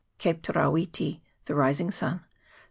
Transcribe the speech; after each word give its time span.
Cape 0.17 0.41
Terawiti 0.41 1.21
(the 1.45 1.53
Rising 1.53 1.91
Sun), 1.91 2.15
S.E. 2.15 2.21